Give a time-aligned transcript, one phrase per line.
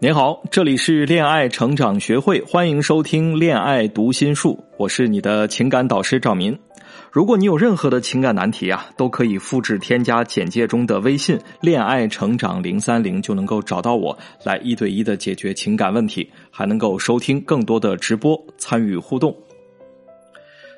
[0.00, 6.58] 您好，这里是恋爱成长学会，欢迎收听《恋爱读心术》，我是你的情感导师赵民。
[7.10, 19.34] 如果你有任何的情感难题啊，都可以复制添加简介中的微信“恋爱成长零三零”，就能够找到我，来一对一的解决情感问题，还能够收听更多的直播，参与互动。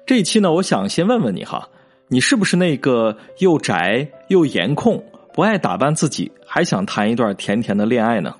[0.06, 1.68] 这一期呢，我想先问问你哈，
[2.08, 5.02] 你是不是那个又宅又颜控，
[5.32, 8.34] 不爱打扮自己，还想谈一段甜甜的恋爱呢？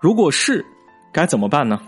[0.00, 0.64] 如果是，
[1.12, 1.78] 该怎么办呢？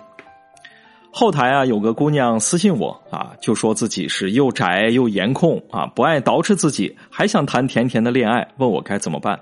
[1.11, 9.41] 后台啊，有个姑娘私信我啊，就说自己是又宅又颜控啊，不爱捯饬自己，还想谈甜甜的恋爱，问我该怎么办。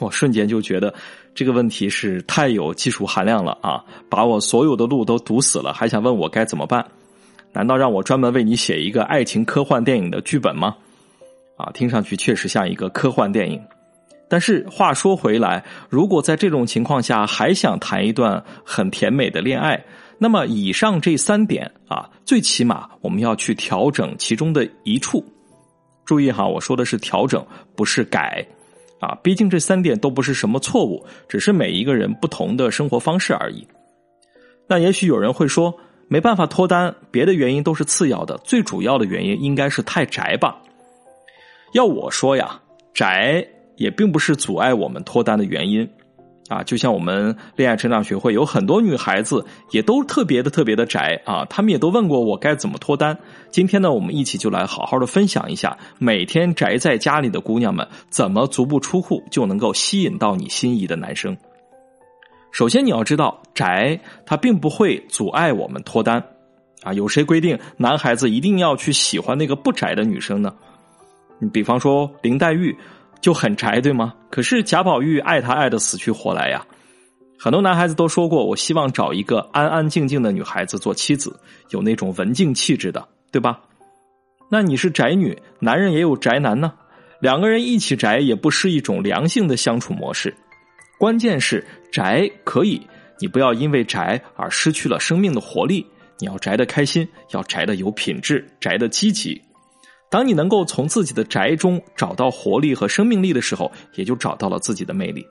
[0.00, 0.92] 我瞬间就觉得
[1.36, 6.84] 这个问题是太有技术含量了啊，把我所有的路都堵死了，还想问我该怎么办？
[7.52, 10.76] 难道让我专门为你写一个爱情科幻电影的剧本吗？
[11.56, 13.60] 啊，听上去确实像一个科幻电影。
[14.30, 19.84] 但是话说回来，如果在这种情况下还想谈一段很甜美的恋爱，
[20.18, 25.24] 那么以上这三点啊，最起码我们要去调整其中的一处。
[26.04, 28.46] 注意哈，我说的是调整，不是改
[29.00, 29.18] 啊。
[29.20, 33.66] 毕竟这三点都不是什么错误，只是每一个人不同的生活方式而已。
[34.68, 40.56] 那也许有人会说，没办法脱单，别的原因都是次要的，最主要的原因应该是太宅吧？
[41.72, 42.60] 要我说呀，
[42.94, 43.44] 宅。
[43.80, 45.88] 也并不是阻碍我们脱单的原因，
[46.50, 53.18] 啊，就像我们恋爱成长学会有很多女孩子也都特别的特别的宅啊，她们也都问过我该怎么脱单。
[53.50, 61.34] 今天呢，我们一起就来好好的分享一下，每天宅在家里的姑娘们怎么足不出户就能够吸引到你心仪的男生。
[62.52, 66.22] 首先你要知道，宅它并不会阻碍我们脱单，
[66.82, 70.52] 啊，有谁规定男孩子一定要去喜欢那个不宅的女生呢？
[71.38, 72.76] 你比方说林黛玉。
[73.20, 74.14] 就很宅，对吗？
[74.30, 76.64] 可是贾宝玉爱她爱的死去活来呀。
[77.38, 81.38] 很多男孩子都说过，我希望找一个安安静静的女孩子做妻子，
[81.70, 83.60] 有那种文静气质的，对吧？
[84.50, 86.72] 那你是宅女，男人也有宅男呢。
[87.20, 90.34] 两个人一起宅也不是一种良性的相处模式。
[90.98, 92.80] 关键是宅可以，
[93.20, 95.86] 你不要因为宅而失去了生命的活力。
[96.18, 99.40] 你要宅的开心，要宅的有品质，宅的积极。
[100.10, 105.24] 当你能够从自己的宅中找到活力和生命力的时候，也就找到了自己的魅力。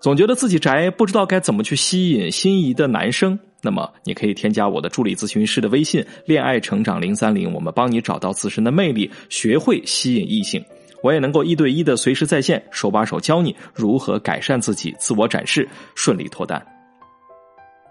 [0.00, 10.64] 总觉得自己宅，不知道该怎么去吸引心仪的男生，那么你可以添加我的助理咨询师的微信“恋爱成长零三零”，我们帮你找到自身的魅力，学会吸引异性。
[11.02, 16.64] 我也能够一对一的随时在线，手把手教你如何改善自己，自我展示，顺利脱单。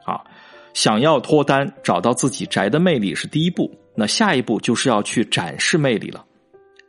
[0.05, 0.23] 好，
[0.73, 3.69] 想要脱单，找到自己宅的魅力是第一步。
[3.99, 6.23] 那下一步就是要去展示魅力了，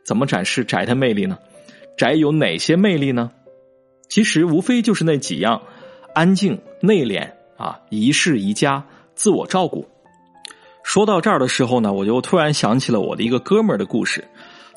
[0.05, 1.37] 怎么展示宅的魅力呢？
[1.97, 3.29] 宅有哪些魅力呢？
[4.07, 5.61] 其实无非就是那几样：
[6.15, 8.83] 安静、内敛啊，宜室宜家，
[9.13, 9.85] 自我照顾。
[10.83, 14.23] 说到这儿的时候呢，我就突然想起了我的一个哥们儿的故事。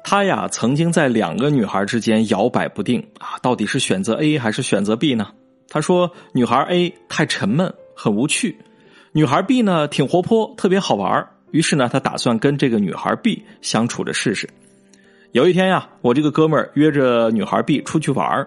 [0.02, 5.28] 他呀，曾经在两个女孩之间摇摆不定啊，到底是选择 A 还是选择 B 呢？
[5.68, 8.54] 他说，女孩 A 太沉闷，很无趣；
[9.12, 14.50] 女孩 B 呢，挺活泼，特别好玩于是呢，他打算跟这个女孩 B 相处着试试。
[15.30, 18.44] 有一天呀，我这个哥们儿约着女孩 B 出去玩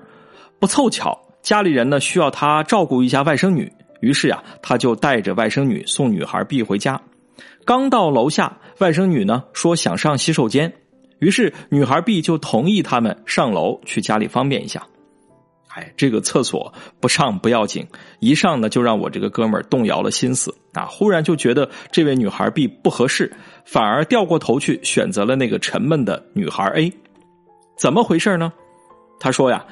[0.59, 7.01] 不凑巧家里人呢需要他照顾一下外甥女，于是呀，他就带着外甥女送女孩 B 回家。
[7.63, 10.73] 刚到楼下，外甥女呢说想上洗手间，
[11.19, 14.85] 于是女孩 B 就同意他们上楼去家里方便一下。
[15.77, 17.85] 哎，这个厕所不上不要紧，
[18.19, 20.87] 一上呢就让我这个哥们儿动摇了心思啊！
[20.89, 23.31] 忽然就觉得这位女孩 B 不合适，
[23.63, 26.91] 反而掉过头去选择了那个沉闷的女孩 A。
[27.77, 28.51] 怎么回事呢？
[29.19, 29.63] 他说呀，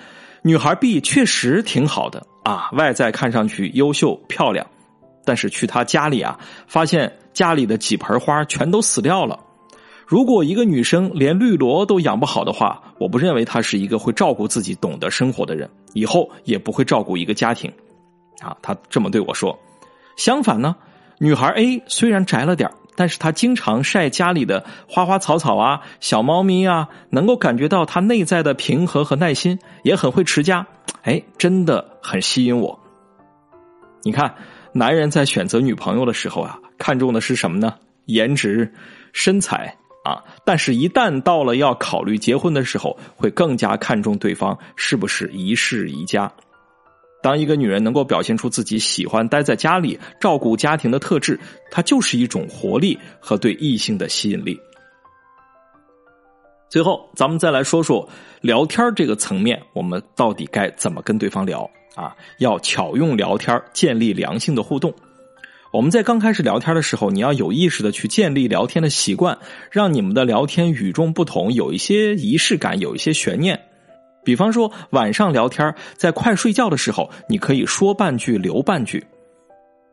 [0.44, 4.64] 女孩 B 确实挺好的啊，外在看上去优秀漂亮，
[5.26, 9.40] 但是去她家里啊，发现家里的几盆花全都死掉了。
[10.08, 17.72] 如果一个女生连绿萝都养不好的话，我不认为她是一个会照顾自己、懂得生活的人，以后也不会照顾一个家庭。
[18.40, 19.58] 啊，他这么对我说。
[20.16, 20.76] 相反呢，
[21.18, 30.66] 女孩 A 虽然宅了点但是她经常晒家里的花花草草啊、小猫咪啊，能够感觉到她内在的平和和耐心，也很会持家。
[31.02, 32.80] 哎，真的很吸引我。
[34.04, 34.36] 你看，
[34.72, 37.74] 男人在选择女朋友的时候啊，看重的是什么呢？
[38.06, 38.72] 颜值、
[39.14, 39.76] 身材。
[40.06, 40.24] 啊！
[40.46, 46.32] 但是，一旦到了要考虑结婚的时候，会更加看重对方是不是宜室宜家。
[47.24, 51.40] 当一个女人能够表现出自己喜欢待在家里、照顾家庭的特质，
[51.72, 54.60] 她就是一种活力和对异性的吸引力。
[56.70, 58.08] 最后，咱们再来说说
[58.42, 62.16] 聊天这个层面，我们到底该怎么跟对方聊啊？
[62.38, 64.94] 要巧用聊天建立良性的互动。
[65.76, 69.38] 我们在刚开始聊天的时候，你要有意识的去建立聊天的习惯，
[69.70, 73.60] 让你们的聊天与众不同，有一些仪式感，有一些悬念。
[74.24, 79.06] 比方说，晚上聊天，在快睡觉的时候，你可以说半句留半句，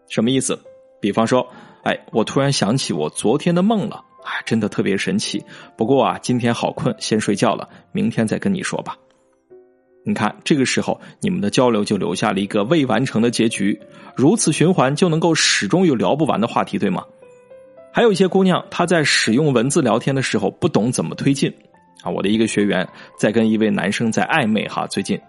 [0.08, 0.56] 什么意思？
[1.00, 1.44] 比方说，
[1.82, 5.44] 哎，我突然想起我昨天的梦了，哎，真的特别神奇。
[5.76, 8.96] 不过啊，今天好困，先睡觉了，明天再跟你说吧。
[10.04, 13.80] 你看，这个时候你们的交流就留下了一个未完成的结局，
[14.16, 17.04] 如此循环就能够始终有聊不完的话题，对吗？
[17.92, 21.52] 还有一些姑娘，她在使用文字聊天的时候不懂怎么推进。
[22.02, 25.20] 啊，我的一个学员在跟一位男生在暧昧哈，最近，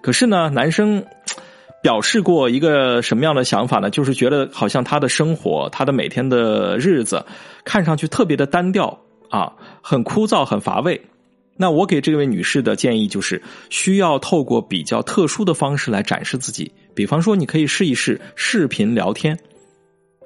[0.00, 1.04] 可是呢，男生
[1.82, 3.90] 表示过一个什么样的想法呢？
[3.90, 7.22] 就是觉得好像他的生活，他的每天的日子，
[7.66, 9.52] 看上去特别的单调啊，
[9.82, 10.98] 很枯燥，很乏味。
[11.56, 16.72] 那我给这位女士的建议就是，需要透过比较特殊的方式来展示自己。
[16.94, 19.38] 比方说，你可以试一试视频聊天。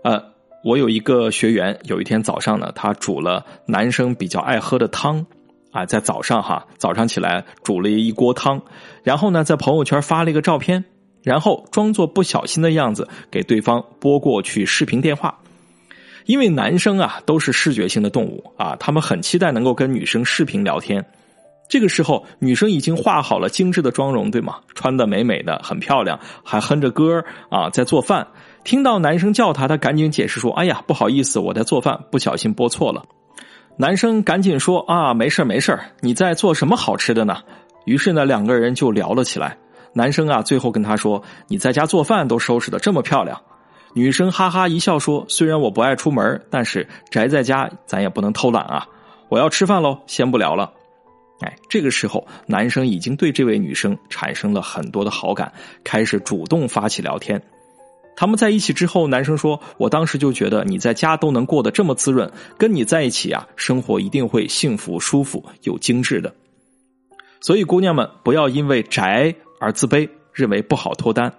[0.02, 0.22] 呃，
[0.64, 5.26] 我有一个学员，有一天早上呢，他煮了男生比较爱喝的汤。
[5.72, 8.62] 啊，在早上哈，早上起来煮了一锅汤，
[9.02, 10.82] 然后呢，在朋友圈发了一个照片，
[11.22, 15.38] 然后装作不小心的样子给对方拨过去视频电话。
[16.26, 21.04] 因为男生啊都是视觉性的动物啊，他们很期待能够跟女生视频聊天。
[21.68, 24.56] 这个时候，女生已经化好了精致的妆容，对吗？
[24.74, 28.26] 穿的美美的，很漂亮，还哼着歌啊，在做饭。
[28.62, 33.04] 听到男生叫她，她赶紧解释说：“哎呀，不好意思，我在做饭，不小心拨错了。”
[33.78, 37.38] 男生赶紧说：“啊，没事没事你在做什么好吃的呢？”
[37.84, 39.56] 于是呢，两个人就聊了起来。
[39.92, 43.40] 男生啊，最后跟她说：“你在家做饭都收拾的这么漂亮。”
[43.96, 48.86] 女生哈哈一笑说：“虽然我不爱出门，但是宅在家咱也不能偷懒啊！
[49.30, 50.70] 我要吃饭喽，先不聊了。”
[51.40, 55.50] 哎，这个时候，男生已经对这位女生产生了很多的好感，
[55.82, 57.42] 开始主动发起聊天。
[58.16, 66.34] 他们在一起之后，男生说：“我当时就觉得你在家都能过得这么滋润，跟你在一起啊，生活一定会幸福、舒服又精致的。”
[67.40, 71.32] 所以，姑娘们不要因为宅而自卑，认为不好脱单。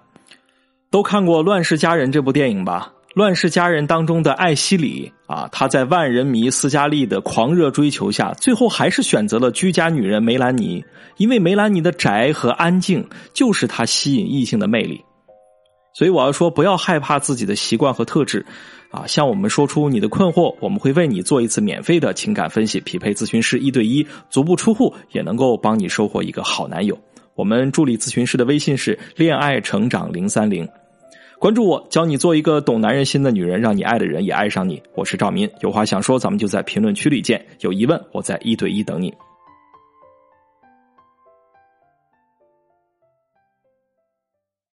[0.90, 2.92] 都看过《乱世佳人》这部电影吧？
[3.14, 10.82] 《乱世佳人》当中的艾希里啊，她在万人迷斯嘉丽的狂热追求下，最后还是选择了居家女人梅兰妮，
[11.18, 15.04] 因为梅兰妮的宅和安静就是她吸引异性的魅力。
[15.92, 18.46] 所以我要说，不要害怕自己的习惯和特质，
[18.90, 26.96] 啊，向我们说出你的困惑，我们会为你做一次免费的情感分析，匹配咨询师一对一，足不出户也能够帮你收获一个好男友。
[27.38, 30.68] 我们助理咨询师的微信是恋爱成长零三零，
[31.38, 34.82] 关注我，教你做一个懂男人心的女人，让你爱的人也爱上你。
[34.96, 37.46] 我是赵民，有话想说，咱们就在评论区里见。
[37.60, 39.14] 有疑问，我在一对一等你。